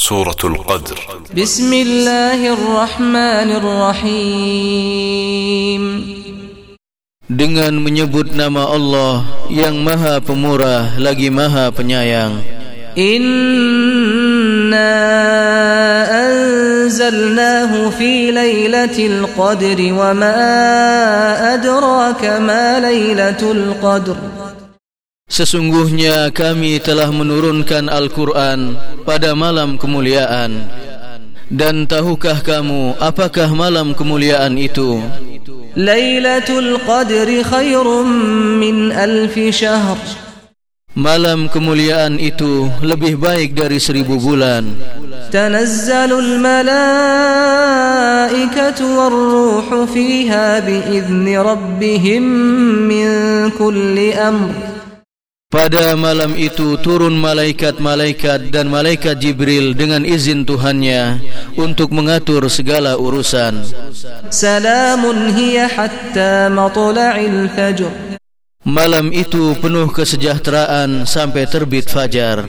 سورة 0.00 0.40
القدر 0.44 0.98
بسم 1.36 1.72
الله 1.72 2.40
الرحمن 2.56 3.48
الرحيم 3.60 4.80
Dengan 7.28 7.76
menyebut 7.84 8.32
nama 8.32 8.64
Allah 8.64 9.28
yang 9.52 9.84
maha 9.84 10.24
pemurah 10.24 10.96
lagi 10.96 11.28
maha 11.28 11.68
penyayang 11.68 12.40
Inna 12.96 14.88
anzalnahu 16.08 17.92
fi 17.92 18.32
lailatul 18.32 19.28
qadri 19.36 19.92
wa 19.92 20.16
ma 20.16 20.32
adraka 21.60 22.40
ma 22.40 22.80
lailatul 22.80 23.76
qadr 23.84 24.39
Sesungguhnya 25.30 26.34
kami 26.34 26.82
telah 26.82 27.06
menurunkan 27.14 27.86
Al-Quran 27.86 28.74
pada 29.06 29.30
malam 29.38 29.78
kemuliaan. 29.78 30.66
Dan 31.46 31.86
tahukah 31.86 32.42
kamu 32.42 32.98
apakah 32.98 33.46
malam 33.54 33.94
kemuliaan 33.94 34.58
itu? 34.58 34.98
Lailatul 35.78 36.82
Qadri 36.82 37.46
khairum 37.46 38.10
min 38.58 38.90
alfi 38.90 39.54
syahr 39.54 39.98
Malam 40.98 41.46
kemuliaan 41.46 42.18
itu 42.18 42.66
lebih 42.82 43.14
baik 43.14 43.54
dari 43.54 43.78
seribu 43.78 44.18
bulan. 44.18 44.66
Tanazzalul 45.30 46.42
malaikatu 46.42 47.38
warruhu 48.98 49.86
fiha 49.86 50.58
biizni 50.66 51.38
rabbihim 51.38 52.24
min 52.90 53.06
kulli 53.54 54.10
amr. 54.18 54.69
Pada 55.50 55.98
malam 55.98 56.38
itu 56.38 56.78
turun 56.78 57.18
malaikat-malaikat 57.18 58.54
dan 58.54 58.70
malaikat 58.70 59.18
Jibril 59.18 59.74
dengan 59.74 60.06
izin 60.06 60.46
Tuhannya 60.46 61.18
untuk 61.58 61.90
mengatur 61.90 62.46
segala 62.46 62.94
urusan. 62.94 63.66
Salamun 64.30 65.34
hiya 65.34 65.66
hatta 65.66 66.46
matla'il 66.54 67.50
fajr. 67.50 67.90
Malam 68.62 69.10
itu 69.10 69.58
penuh 69.58 69.90
kesejahteraan 69.90 71.02
sampai 71.02 71.50
terbit 71.50 71.90
fajar. 71.90 72.46